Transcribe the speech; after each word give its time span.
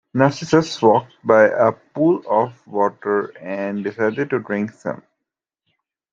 Narcissus 0.15 0.81
walked 0.81 1.13
by 1.23 1.43
a 1.43 1.71
pool 1.73 2.23
of 2.27 2.65
water 2.65 3.35
and 3.39 3.83
decided 3.83 4.31
to 4.31 4.39
drink 4.39 4.71
some. 4.71 5.03